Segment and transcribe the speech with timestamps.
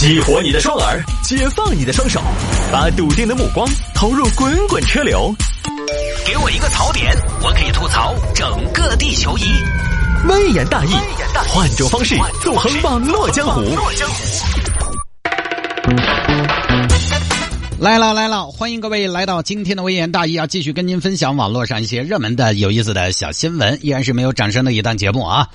[0.00, 2.22] 激活你的双耳，解放你的双手，
[2.72, 5.30] 把笃定的目光投入滚滚车流。
[6.26, 9.42] 给我一个槽点，我可以吐槽整个地球仪。
[10.26, 10.94] 微言大义，
[11.50, 13.60] 换种方式纵横网络江湖。
[17.78, 20.46] 来了来了，欢迎各位来到今天的微言大义啊！
[20.46, 25.46] 继续跟您分享网络上一些热门的、有意思的小新闻，依然是没有掌声的一档节目啊！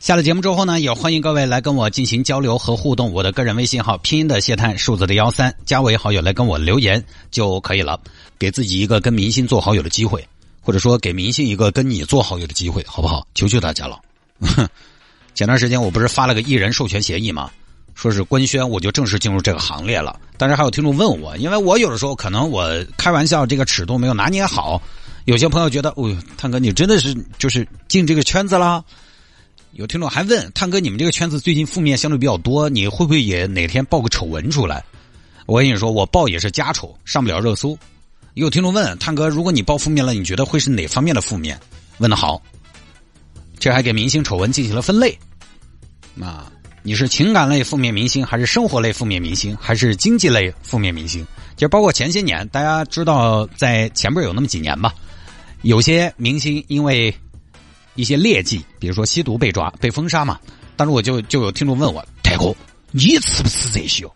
[0.00, 3.12] 下了节目之后呢，也欢迎各位来跟我进行交流和互动。
[3.12, 8.00] 我的个人微信号拼音的谢探，数字的幺三，加为好友来跟我留言就可以了。
[8.38, 10.26] 给自己一个跟明星做好友的机会，
[10.62, 13.26] 或者说给明星一个跟你做好友的机会，好不好？
[13.34, 14.00] 求求大家了。
[15.34, 17.50] 前段时间我不是发了个艺人授权协议吗？
[17.94, 20.18] 说是官宣，我就正式进入这个行列了。
[20.38, 24.80] 当然还有听众问我，因为我有的时候可能我开玩笑这个尺度没有拿捏好，
[25.26, 28.82] 有些朋友觉得，哦，探哥你真的是就是进这个圈子了。
[29.72, 34.84] 有听众还问探哥，你们这个圈子最近负面相对比较多，你会不会也哪天爆个丑闻出来？
[35.46, 37.78] 我跟你说，我爆也是家丑，上不了热搜。
[38.34, 41.58] 有听众问探哥，如果你爆负面了，你觉得会是哪方面的负面？
[41.98, 42.42] 问的好，
[43.60, 45.16] 这还给明星丑闻进行了分类。
[46.20, 46.50] 啊，
[46.82, 51.24] 你是情感类负面明星，还是生活类负面明星，还是经济类负面明星？
[51.54, 54.92] 其实包括前些年，大家知道在前边有那么几年吧，
[55.62, 57.14] 有些明星因为。
[57.94, 60.38] 一些劣迹，比如说吸毒被抓、被封杀嘛。
[60.76, 62.54] 当时我就就有听众问我：“太哥，
[62.90, 64.06] 你吃不吃这些？”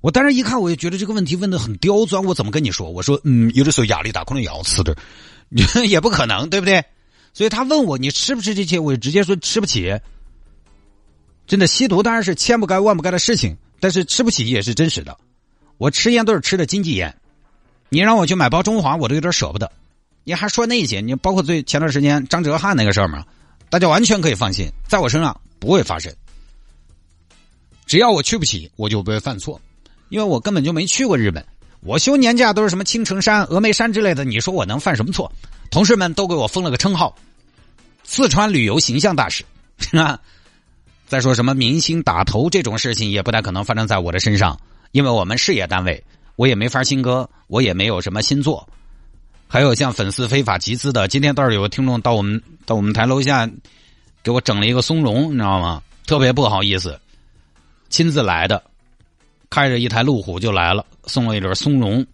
[0.00, 2.24] 我当时一看，我就觉得这个问题问的很刁钻。
[2.24, 2.90] 我怎么跟你说？
[2.90, 4.96] 我说：“嗯，有的时候压力大，可能也要吃点
[5.88, 6.84] 也不可能，对不对？”
[7.32, 9.98] 所以他问我：“你吃不吃这些？”我就直接说：“吃不起。”
[11.46, 15.16] 真的，吸毒当然是千不该万不该的事情，但是吃不起也是真实的。
[15.76, 17.14] 我吃烟都是吃的经济烟，
[17.88, 19.70] 你让我去买包中华，我都有点舍不得。
[20.24, 21.00] 你还说那些？
[21.00, 23.24] 你包括最前段时间张哲瀚那个事儿嘛？
[23.70, 26.12] 大家完全可以放心，在我身上不会发生。
[27.86, 29.60] 只要我去不起，我就不会犯错，
[30.08, 31.44] 因为我根本就没去过日本。
[31.80, 35.30] 我休年假都是什么青城山、峨眉山之类的，你说我能犯什么错？
[35.70, 37.14] 同事们都给我封了个称号——
[38.04, 39.44] 四川旅游形象大使。
[39.98, 40.18] 啊！
[41.06, 44.58] 再说什么明星打头这种事情，也不太可能发生在我的身上，
[44.92, 46.02] 因为我们事业单位，
[46.36, 48.66] 我也没法新歌，我也没有什么新作。
[49.54, 53.48] 还有像粉丝非法集资的，今天倒是有个听众到我们到我们台楼下，
[54.20, 55.80] 给我整了一个松茸，你知道吗？
[56.08, 56.98] 特别不好意思，
[57.88, 58.64] 亲自来的，
[59.50, 62.04] 开着一台路虎就来了，送了一点松茸，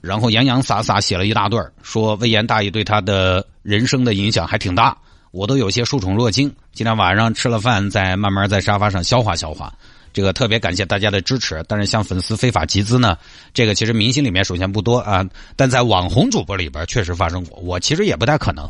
[0.00, 4.96] 然后洋洋洒洒写了一大段说魏延大义对他的人生的影响还挺大，
[5.32, 6.54] 我都有些受宠若惊。
[6.72, 9.74] 今天晚上吃了饭，再慢慢在沙发上消化消化。
[10.12, 13.16] 这个特别感谢大家的支持，但是像粉丝非法集资呢，
[13.54, 15.24] 这个其实明星里面首先不多啊，
[15.56, 17.58] 但在网红主播里边确实发生过。
[17.60, 18.68] 我其实也不太可能，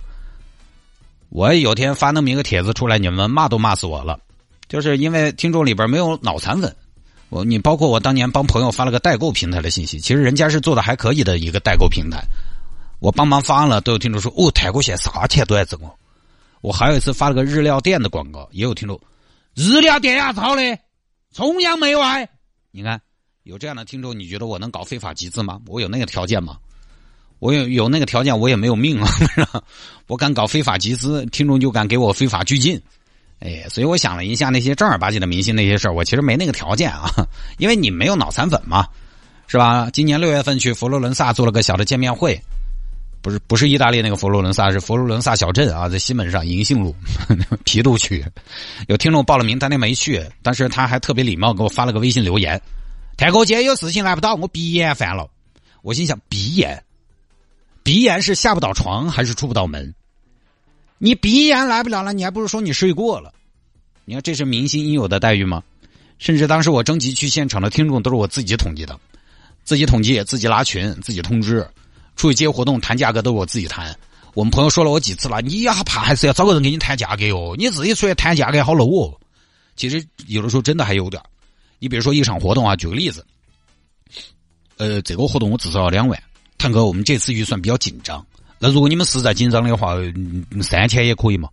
[1.31, 4.19] 我有天发那么一个帖子出来，你们骂都骂死我了，
[4.69, 6.75] 就是因为听众里边没有脑残粉。
[7.28, 12.22] 我你包括我当年帮朋友发了个代购平台的信息，其实人家是做的还可以的一个代购平台，
[13.00, 15.91] 我帮忙发了，都有听众说哦，泰国现啥钱都在挣哦。
[16.60, 19.00] 我还有一次发了个日料店的广告，也有听众，
[19.54, 20.62] 日料店呀，操的！
[21.32, 22.28] 崇洋媚外，
[22.70, 23.00] 你看
[23.43, 25.59] 有这样的听众，你觉得我能搞非法集资吗？
[25.66, 26.59] 我有那个条件吗？
[27.38, 29.09] 我有有那个条件，我也没有命啊！
[30.06, 32.81] 我敢搞非法集资，听众就敢给我非法拘禁。
[33.41, 37.10] 哎，所以我想了一下，那些正儿八经的明星那些事儿，我其实没那个条件啊，
[37.59, 38.87] 因为你没有脑残粉嘛，
[39.47, 39.91] 是吧？
[39.91, 42.38] 今年六月份去佛罗伦萨做了个小的见面会。
[43.22, 46.94] 不是不是意大利那个佛罗伦萨，是佛罗伦萨小镇啊，在西门上银杏路
[47.64, 48.22] 皮杜区。
[48.88, 52.60] 有听众报了名，当天没去，但是他还特别礼貌给我发了个微信留言
[53.16, 55.30] ：“泰哥，今天有事情来不到，我鼻炎犯了。”
[55.82, 56.82] 我心想：鼻炎，
[57.82, 59.94] 鼻炎是下不到床还是出不到门？
[60.98, 63.32] 你鼻炎来不了了，你还不如说你睡过了。
[64.04, 65.62] 你看这是明星应有的待遇吗？
[66.18, 68.98] 甚至当时我征集去现场的听众都是我自己统计的，
[69.64, 71.64] 自己统计，自己拉群，自己通知。
[72.16, 73.96] 出去接活动谈价格都是我自己谈，
[74.34, 79.20] 我们朋友说了我几次了，你呀怕还是要找个人给你谈价格哟，你自己出去谈价格好 low 哦。
[79.76, 81.22] 其实有的时候真的还有点
[81.78, 83.26] 你比如说一场活动啊，举个例子，
[84.76, 86.22] 呃，这个活动我至少要两万，
[86.58, 88.25] 谭哥，我们这次预算比较紧张，
[88.58, 89.96] 那如果你们实在紧张的话，
[90.62, 91.48] 三千也可以嘛。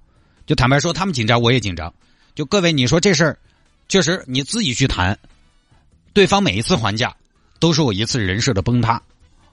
[0.46, 1.94] 就坦白说，他们紧张我也紧张。
[2.36, 3.38] 就各位，你说这事儿，
[3.88, 5.18] 确实你自己去谈，
[6.14, 7.16] 对方每一次还价
[7.60, 9.02] 都是我一次人设的崩塌。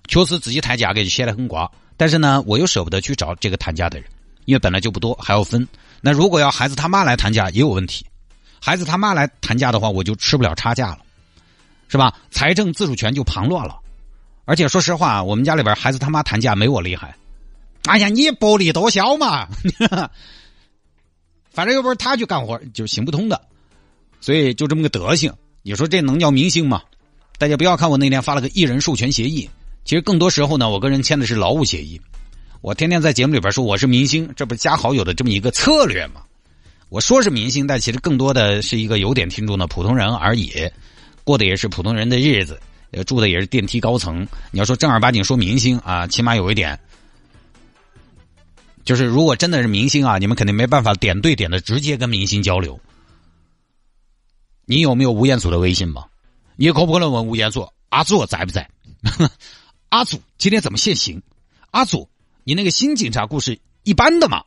[0.06, 4.08] 确实自己谈价格就显得很瓜，但是呢，我又舍不得去找这个谈价的人，
[4.44, 5.66] 因为本来就不多，还要分。
[6.00, 8.06] 那如果要孩子他妈来谈价也有问题，
[8.60, 10.98] 孩子他妈来谈价的话，我就吃不了差价了，
[11.88, 12.14] 是吧？
[12.30, 13.78] 财政自主权就旁落了。
[14.44, 17.16] 而且说实话，我们家里边孩子他妈谈价没我厉害。
[17.84, 19.48] 哎呀，你薄利多销嘛，
[21.50, 23.40] 反正又不是他去干活，就行不通的。
[24.20, 25.32] 所以就这么个德行。
[25.62, 26.82] 你说这能叫明星吗？
[27.38, 29.48] 大家不要看我那天发了个艺人授权协议，
[29.86, 32.00] 其实更多时候呢，我跟人签的是劳务协议。
[32.60, 36.22] 我天天在节目里边说我是明星，这不是加好友的这么一个策略吗？
[36.88, 40.52] 我说是明星，但其实更多的是一个有点听众的普通人而已，
[41.22, 42.60] 过的也是普通人的日子，
[43.06, 44.26] 住的也是电梯高层。
[44.50, 46.76] 你要说正儿八经说明星啊，起码有一点，
[48.84, 52.80] 就是如果真的是明星啊，你们肯定没办法点对点的直接跟明星交流。
[54.64, 56.06] 你有没有吴彦祖的微信吗？
[56.56, 58.68] 你可不可能问吴彦祖阿祖在不在？
[59.88, 61.22] 阿祖今天怎么限行？
[61.70, 62.08] 阿祖，
[62.44, 64.42] 你那个新警察故事一般的嘛？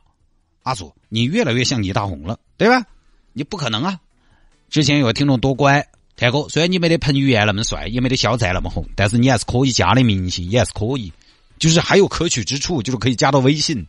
[0.62, 2.84] 阿祖，你越来越像倪大红了，对吧？
[3.32, 4.00] 你不可能啊！
[4.68, 11.12] 之前有个听众多乖，天哥，虽然你没得彭于晏那么帅，也没得肖战那么红，但是你还是可以加的明星，也还是可以，
[11.58, 13.86] 就是还有可取之处，就是可以加到微信。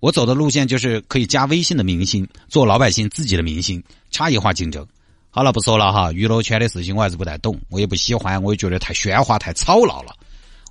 [0.00, 4.86] 我走的路线就是可以加微信的明星，做老百姓自己的明星，差异化竞争。
[5.30, 10.16] 好了，不说了哈，娱乐圈的事情我还是不太懂，我也不喜欢，我也觉得太喧哗、太吵闹了。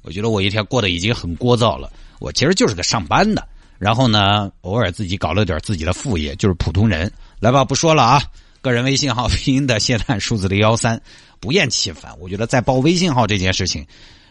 [0.06, 1.92] 我觉得我一天过得已经很聒噪了。
[2.20, 3.46] 我其实就是个上班的，
[3.80, 7.12] 然后呢，偶尔自己搞了点自己的副业，就是普通人。
[7.40, 8.24] 来吧，不说了啊，
[8.62, 11.02] 个人微信号拼音的谢探数字的幺三，
[11.40, 12.16] 不厌其烦。
[12.20, 13.86] 我觉得在报微信号这件事情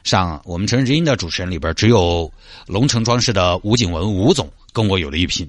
[0.05, 2.33] 上，我们城市之音的主持人里边，只有
[2.69, 5.49] 龙城装饰的吴景文吴总跟我有了一拼。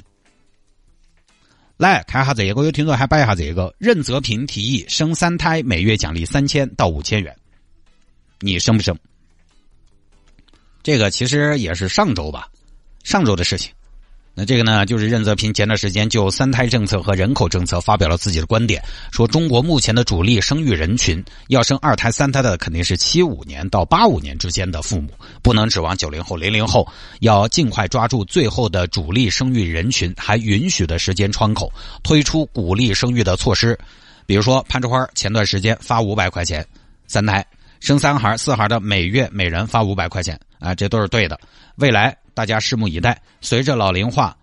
[1.78, 3.74] 来看下这个，有听说还摆一下这个。
[3.78, 7.36] 任泽平提议生三胎，每月奖励三千到五千元，
[8.40, 8.98] 你生不生？
[10.86, 12.48] 这个其实也是上周吧，
[13.04, 13.72] 上周的事情。
[14.36, 18.80] 那这个呢，就是任泽平前段时间就三胎政策和人口政策发表了自己的观点，
[19.12, 25.10] 说中国目前的主力生育人群，要生二胎三胎的肯定是七五年到八五年之间的父母，
[25.42, 26.88] 不能指望九零后零零后，
[27.22, 31.74] 要尽快抓住最后的主力生育人群还允许的时间窗口，
[32.04, 33.76] 推出鼓励生育的措施，
[34.28, 36.64] 比如说潘志花前段时间发五百块钱
[37.08, 37.44] 三胎，
[37.86, 41.40] 生三孩四孩的每月每人发五百块钱啊，这都是对的，
[41.76, 42.18] 未来。
[42.34, 43.22] 大家拭目以待。
[43.42, 44.36] 随着老龄化、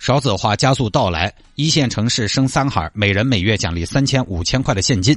[0.00, 5.16] 少子化加速到来，一线城市生三孩，每人每月奖励三千、五千块的现金。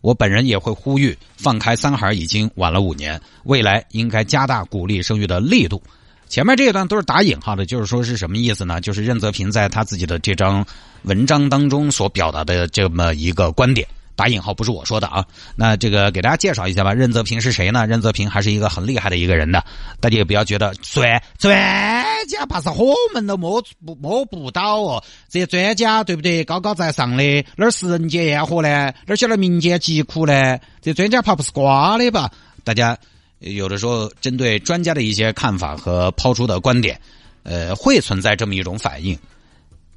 [0.00, 5.82] 我本人也会呼吁，放开三孩已经晚了五年，未来应该加大鼓励生育的力度。
[6.30, 8.80] 前面这一段都是打引号的，就是说是什么意思呢？
[8.80, 10.64] 就是任泽平在他自己的这张
[11.02, 13.86] 文章当中所表达的这么一个观点。
[14.16, 15.24] 打引号不是我说的啊，
[15.56, 16.94] 那这个给大家介绍一下吧。
[16.94, 17.84] 任泽平是谁呢？
[17.86, 19.64] 任泽平还是一个很厉害的一个人的，
[19.98, 25.02] 大家也不要觉得专专家怕是我们都摸不摸不到哦。
[25.28, 26.44] 这些专家对不对？
[26.44, 28.68] 高高在上的，哪儿是人间烟火呢？
[28.68, 30.58] 哪儿晓得民间疾苦呢？
[30.80, 32.30] 这专家怕不是瓜的吧？
[32.62, 32.96] 大家
[33.40, 37.00] 有的时候针对专家的一些看法和抛出的观点，
[37.42, 39.18] 呃，会存在这么一种反应，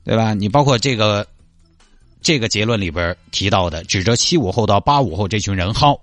[0.04, 0.34] 对吧？
[0.34, 1.28] 你包括这个。
[2.28, 5.98] 这个结论里边提到的，指着七五后到八五后这群人薅，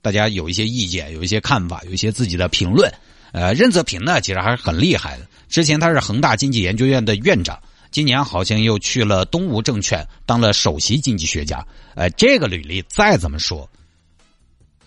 [0.00, 2.90] 大家有一些意见，有一些看法，有一些自己的评论。
[3.32, 5.26] 呃，任泽平呢，其实还是很厉害的。
[5.50, 11.62] 之前他是恒大经济研究院的院长，今年好像又去了东吴证券当了首席经济学家。
[11.94, 13.68] 呃，这个履历再怎么说，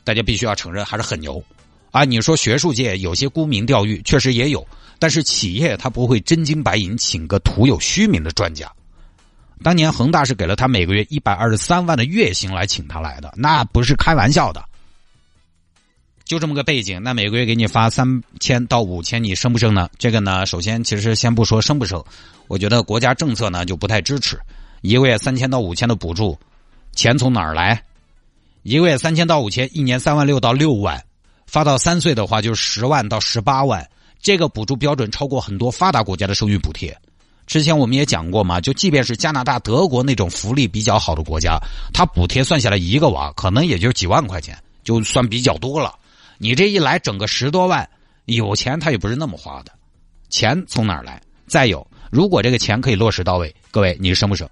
[0.03, 1.39] 大家必须要承认还是很牛
[1.91, 2.03] 啊！
[2.03, 8.67] 你说学术界有些沽名钓誉，确实也有，但是企业他不会真金白银请个徒有虚名的专家。
[9.61, 14.63] 当年恒大是给了他每个月一百二十三万的月薪来请他来的，那不是开玩笑的。
[16.23, 19.89] 就这么个背景，那每个月给你发三千到五千，你生不生呢？
[19.97, 22.03] 这个呢，首先其实先不说生不生，
[22.47, 24.39] 我觉得国家政策呢就不太支持。
[24.81, 26.37] 一个月三千到五千的补助，
[26.93, 27.83] 钱从哪儿来？
[28.61, 31.03] 一个月三千到五千，一年三万六到六万，
[31.47, 33.89] 发到三岁的话就十万到十八万，
[34.21, 36.95] 这个补助标准超过很多发达国家的生育补贴。
[37.49, 41.57] 之前我们也讲过嘛，就即便是加拿大、德国那种福利比较好的国家，
[41.91, 45.95] 他补贴算下来一个娃可能也就几万块钱，就算比较多了。
[46.37, 47.89] 你这一来整个十多万，
[48.25, 49.71] 有钱他也不是那么花的，
[50.29, 51.19] 钱从哪儿来？
[51.47, 54.47] 再有，如果这个钱可以落实到位，各位你生不生？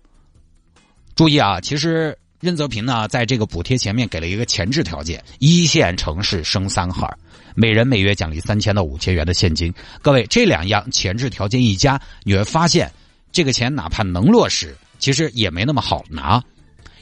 [1.13, 7.11] 注意啊，其实任泽平呢，在这个补贴前面给了一个前置条件：一线城市生三孩。
[7.55, 12.91] 每人每月奖励三千到五千元的现金，各位这两样前置条件一加，你会发现
[13.31, 16.43] 这个钱哪怕能落实，其实也没那么好拿，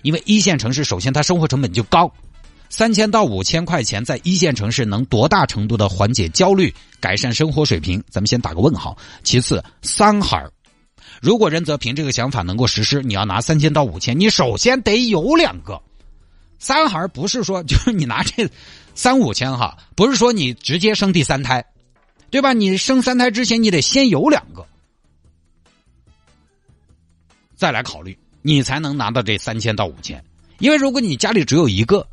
[0.04, 2.10] 因为一线城市首先它生活成本就高，
[2.70, 8.02] 三千到五千块钱在一线城市能多大程度的缓解焦虑、改善生活水平？
[8.10, 8.98] 咱们先打个问号。
[9.22, 10.48] 其次，三孩
[11.22, 15.82] 如果任泽平这个想法能够实施，你要拿三千到五千，你首先得有两个。
[16.60, 18.50] 三孩不是说就是你拿这
[18.96, 21.66] 三五千哈，不是说你直接生第三胎，
[22.30, 22.54] 对吧？
[22.54, 24.66] 你生三胎之前你得先有两个，
[27.56, 30.24] 再来考虑，你才能拿到这三千到五千。
[30.60, 32.08] 因为如果你家里只有一个，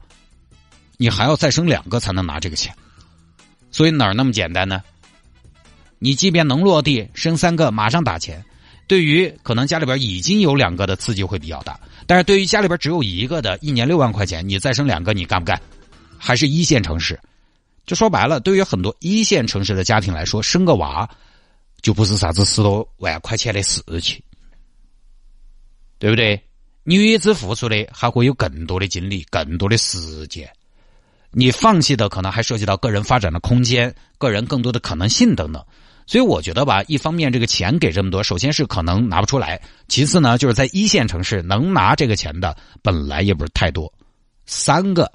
[0.97, 2.75] 你还要再生两个才能拿这个钱，
[3.71, 4.83] 所以哪儿那么简单呢？
[6.01, 8.45] 你即便能落地生三个，马上打钱，
[8.87, 15.61] 对于可能家里边已经有两个的刺激会比较大，但是对于家里边只有一个的，一年六万块钱，你再生两个，你干不干？
[16.19, 17.19] 还是一线城市？
[17.87, 21.09] 就说白了，对于很多一线城市的家庭来说，生个娃
[21.81, 24.23] 就不是啥子十多万块钱的事情，
[25.99, 26.41] 对不对？
[26.85, 30.51] 你为此付出的还会有更多的精力、更多的时间，
[31.31, 35.65] 你放弃的可能还涉及到个人发展的空间、个人更多的可能性等等。
[36.07, 39.57] 所以我觉得吧，一方面这个钱给这么多，首先是可能拿不出来；
[39.89, 43.93] 其次呢，就是在一线城市能拿这个钱的本来也不是太多，
[44.47, 45.11] 三个。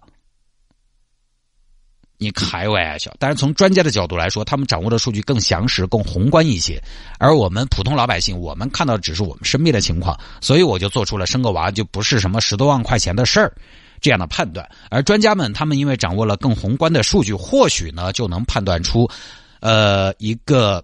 [2.20, 6.82] 你开玩笑，但是从专家的角度来说，他们掌握的数据更详实、更宏观一些，
[7.20, 13.54] 而我们普通老百姓，我们看到的只是我们身边的情况，所以我就做出了生个娃就不是什么十多万块钱的事儿
[14.02, 14.68] 这样的判断。
[14.90, 19.08] 而专家们，他们因为掌握了更宏观的数据，或许呢就能判断出，
[19.60, 20.84] 呃，一个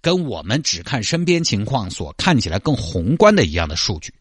[0.00, 4.12] 跟我们只看身边情况所看起来更宏观的一样的数据。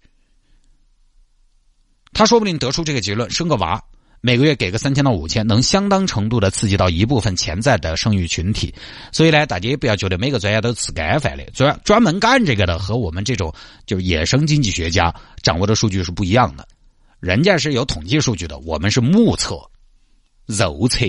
[2.11, 3.83] 他说不定得出这个结论：生个娃。
[4.21, 8.75] 每个月给个三千到五千，能相当程度的刺激到一部分潜在的生育群体。
[9.13, 13.53] 所以呢，大家也不要觉得每个专家都吃干饭的，专专门干这个的和我们这种
[13.85, 16.67] 就是野生经济学家掌握的数据是不一样的。
[17.21, 19.55] 人家是有统计数据的，我们是目测、
[20.45, 21.05] 肉测。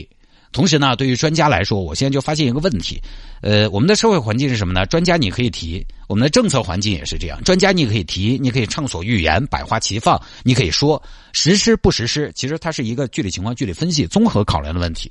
[0.53, 3.01] 同时呢，对于专家来说，我现在就发现一个问题，
[3.41, 4.85] 呃，我们的社会环境是什么呢？
[4.87, 7.41] 专家你可以提，我们的政策环境也是这样。
[7.45, 11.01] 专家你可以提，你可以畅所欲言，百花齐放，你可以说
[11.33, 15.09] 实施不实施，其实它是一个具体情况具体分析、综合考量的问题。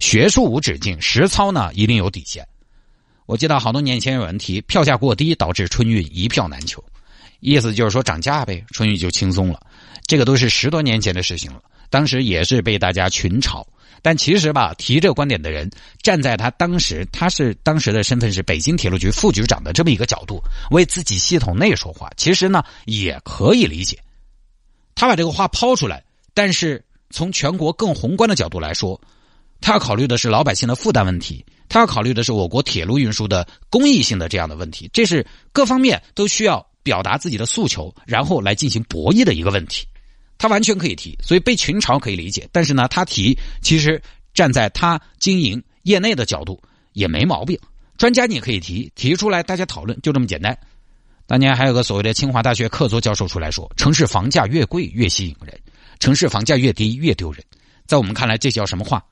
[0.00, 2.44] 学术无止境，实操呢一定有底线。
[3.26, 6.82] 我记得好多年前有人提票价过低导致春运一票难求，
[7.38, 9.60] 意思就是说涨价呗，春运就轻松了。
[10.04, 13.64] 这个都是十多年前的事情了，当时也是被大家群嘲。
[14.02, 15.70] 但其实吧，提这个观点的人，
[16.02, 23.98] 站在他当时，他是当时的身份是北京铁路局副局长的这么一个角度，为自己系统内说话，其实呢也可以理解。
[24.94, 26.02] 他把这个话抛出来，
[26.34, 29.00] 但是从全国更宏观的角度来说，
[29.60, 39.86] 他要考虑的是老百姓的负担问题，他要考虑的是我国铁路运输的公益性的这样的问题，这是各方面都需要表达自己的诉求，然后来进行博弈的一个问题。
[40.40, 42.48] 他完全可以提，所以被群嘲可以理解。
[42.50, 46.58] 但是呢，他提其实站在他经营业内的角度
[46.94, 47.58] 也没毛病。
[47.98, 50.58] 专家你可以提，提出来大家讨论，就这么简单。
[51.26, 55.60] 当年还有个所谓的清华大学客座教授出来说：“城市房价越贵越吸引人，
[55.98, 57.44] 城市房价越低越丢人。”
[57.86, 59.04] 在我们看来，这叫什么话？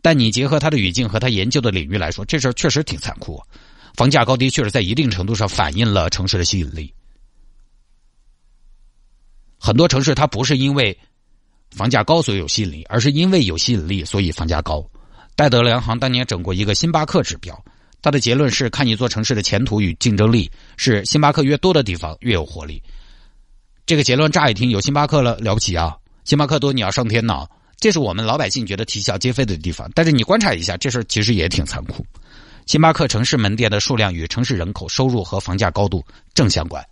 [0.00, 3.38] 但你结合他的语境和他研究的领域来说，这事确实挺残酷。
[3.94, 6.90] 房价高低确实在一定程度上反映了城市的吸引力。
[9.64, 10.98] 很多城市它不是因为
[11.70, 14.84] 房价高所以有吸引力，而是因为有吸引力所以房价高。
[15.36, 17.56] 戴德梁行当年整过一个星巴克指标，
[18.02, 22.82] 他的结论是看一座城市的前途与竞争力，是星巴克越多的地方越有活力。
[23.86, 27.46] 这个结论乍一听有星巴克了了不起啊，星巴克多你要上天呐，
[27.78, 29.88] 这是我们老百姓觉得啼笑皆非的地方。
[29.94, 32.04] 但是你观察一下，这事其实也挺残酷。
[32.66, 36.04] 星巴克城市门店的数量与城市人口、收入和房价高度
[36.34, 36.84] 正相关。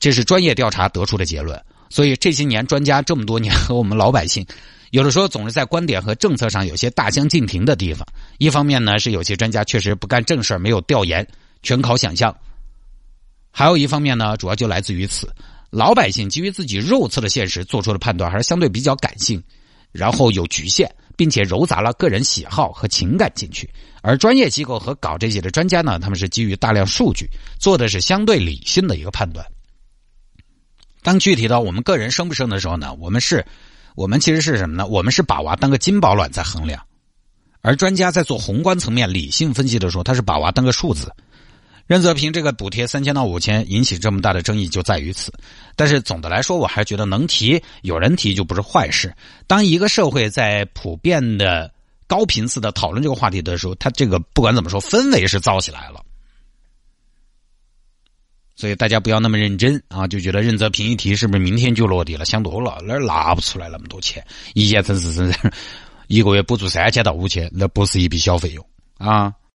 [0.00, 4.44] 这是专业调查得出的结论，所以这些年专家这么多年和我们老百姓，
[4.90, 8.04] 有的时候总是在观点和政策上有些大相径庭的地方。
[8.38, 11.24] 一方面呢，是有些专家确实不干正事没有调研，
[11.62, 12.32] 全靠想象；
[13.52, 15.28] 还有一方面呢，主要就来自于此，
[15.68, 19.42] 老百姓基于自己肉测的现实做出的判断还是相对比较感性，
[19.92, 23.68] 然后有局限，并且揉杂了个人喜好和情感进去。
[24.00, 27.28] 而专业机构和搞这些的专家呢，他们是基于大量数据
[27.58, 29.44] 做的是相对理性的一个判断。
[31.02, 33.44] 当具体到我们个人生不生的时候呢，我们是，
[33.94, 34.86] 我们其实是什么呢？
[34.86, 36.82] 我们是把娃当个金宝卵在衡量，
[37.62, 41.10] 而专家在做宏观层面理性分析的时候，他是把娃当个数字。
[41.86, 45.32] 任泽平这个补贴三千到五千引起这么大的争议就在于此。
[45.74, 49.12] 但是总的来说，我还觉得能提，有人提就不是坏事。
[49.48, 51.68] 当一个社会在普遍的
[52.06, 56.00] 高频次的讨论这个话题的时候，他这个不管怎么说，氛围是造起来了。
[58.60, 62.26] 所以大家不要那么认真啊，就觉得任泽平一提是不是明天就落地了？
[62.26, 64.22] 想多了，那拿不出来那么多钱。
[64.52, 65.32] 一线城市
[66.08, 68.62] 一个月补助三千到五千，那不是一笔小费用
[68.98, 69.32] 啊。